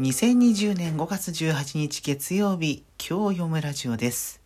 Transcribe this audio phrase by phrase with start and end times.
[0.00, 4.40] 2020年5月18日月曜日、今日読むラジオです。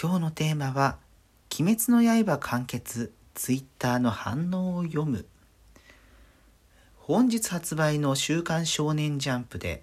[0.00, 0.98] 今日のテーマは、
[1.58, 5.26] 鬼滅の刃完結、ツイッターの反応を読む。
[6.96, 9.82] 本日発売の週刊少年ジャンプで、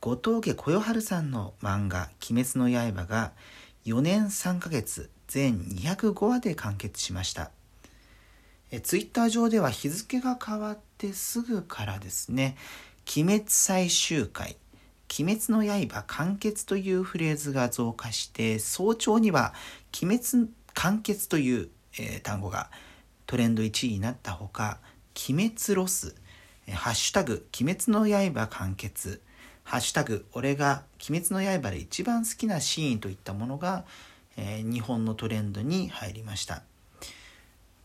[0.00, 3.32] 後藤家小夜春さんの漫画、鬼滅の刃が
[3.86, 7.52] 4年3ヶ月、全205話で完結しました。
[8.82, 12.56] ツイッター上では日付が変わってすぐからですね、
[13.12, 14.56] 鬼滅最終回、
[15.18, 19.52] 鬼滅の刃完結というフレーズが増加して、早朝には
[20.00, 22.70] 鬼滅完結という、えー単語が
[23.26, 24.78] トレンド1位になったほか、
[25.28, 26.14] 鬼滅ロス、
[26.68, 29.20] えハッシュタグ鬼滅の刃完結、
[29.64, 33.86] ハッシュタグ俺が鬼滅の刃で一番好きなシーンといったものが、
[34.36, 36.62] えー日本のトレンドに入りました。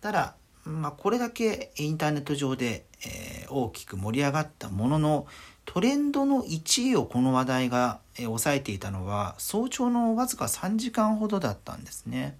[0.01, 5.27] ただ、まあ、これだけインターネット上で、えー大きく盛り上がったものの
[5.65, 12.37] トレンドの1位をこの話題が、えー抑えていたのは早朝のわずか3時間ほどだったんですね。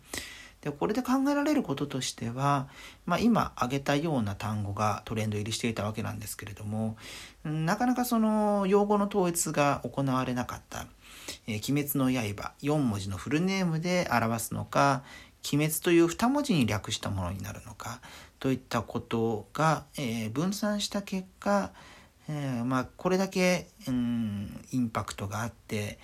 [0.65, 2.67] でこれで考えられることとしては、
[3.05, 6.97] まあ、今挙げたような単語がトレンド入りしていたわけなんですけれども
[7.43, 10.87] なかなかその用語の統一が行われなかった
[11.45, 15.03] 「えー鬼滅の刃」4文字のフルネームで表すのか
[15.53, 18.01] 「鬼滅」という2文字に略したものになるのか
[18.39, 21.71] といったことが、えー分散した結果、
[22.27, 25.99] えーまあ、これだけ、うん、インパクトがあって、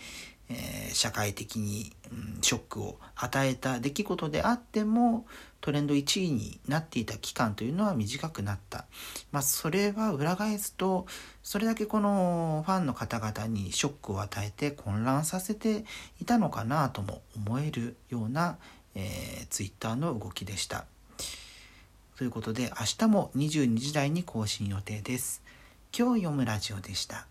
[0.50, 5.26] えー社会的に、うんショックを与えた出来事であっても
[5.62, 8.86] トレンド1位になっていた期間というのは短くなった、
[9.32, 11.06] まあ、それは裏返すと
[11.44, 15.86] それだけこのファンの方々にショックを与えて混乱させて
[16.20, 18.58] いたのかなとも思えるような、
[18.96, 20.86] えー、ツイッターの動きでした。
[22.18, 25.42] ということで明日も22時台に更新予定です。
[25.98, 27.26] 今日読むラジオでした。